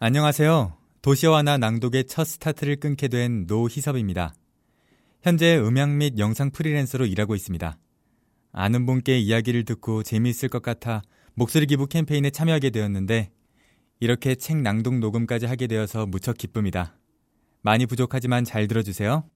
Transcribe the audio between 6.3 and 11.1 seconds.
프리랜서로 일하고 있습니다. 아는 분께 이야기를 듣고 재미있을 것 같아